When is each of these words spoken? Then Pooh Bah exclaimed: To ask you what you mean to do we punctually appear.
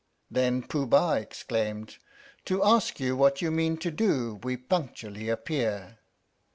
Then 0.31 0.63
Pooh 0.63 0.87
Bah 0.87 1.13
exclaimed: 1.13 1.97
To 2.45 2.63
ask 2.63 2.99
you 2.99 3.15
what 3.15 3.39
you 3.39 3.51
mean 3.51 3.77
to 3.77 3.91
do 3.91 4.39
we 4.41 4.57
punctually 4.57 5.29
appear. 5.29 5.99